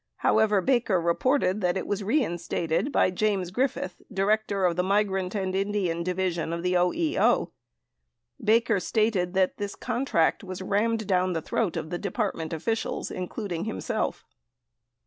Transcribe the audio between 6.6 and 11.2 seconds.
OEO. Baker stated that this contract was "rammed